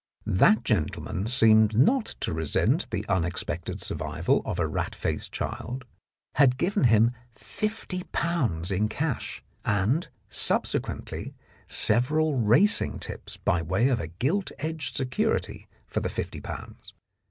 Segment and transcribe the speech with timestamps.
[0.25, 5.85] That gentleman seemed not to resent the unexpected survival of a rat faced child,
[6.37, 11.35] had given him fifty pounds in cash, and, subse quently,
[11.67, 16.93] several racing tips by way of a gilt edged security for the fifty pounds.